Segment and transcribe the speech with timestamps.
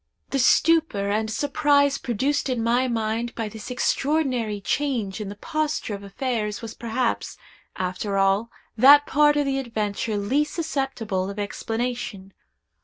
[0.31, 5.93] "The stupor and surprise produced in my mind by this extraordinary change in the posture
[5.93, 7.37] of affairs was perhaps,
[7.75, 12.33] after all, that part of the adventure least susceptible of explanation.